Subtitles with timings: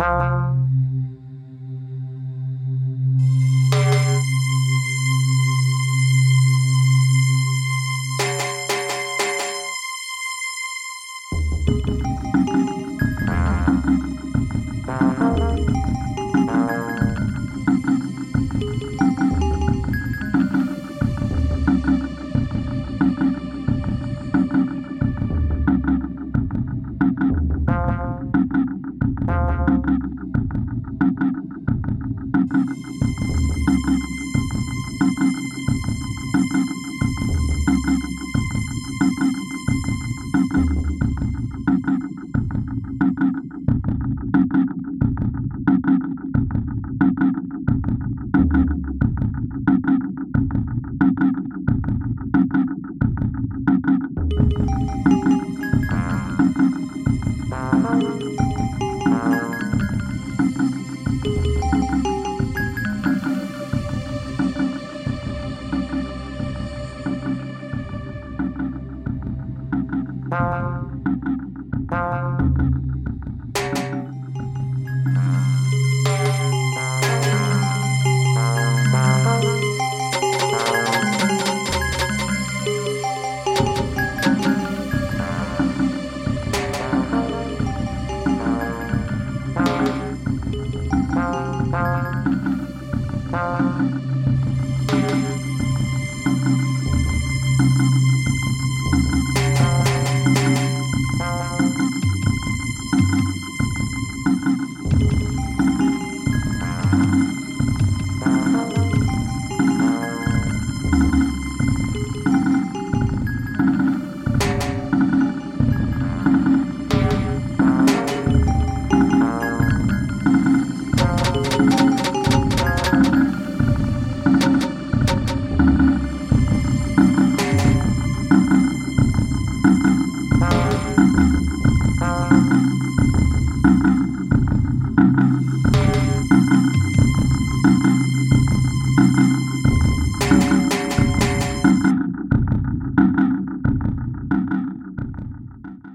[0.00, 0.59] Thank
[70.30, 70.69] Bye.